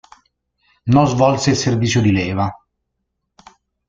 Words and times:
Non 0.87 1.05
svolse 1.05 1.51
il 1.51 1.55
servizio 1.55 2.01
di 2.01 2.11
leva. 2.11 2.51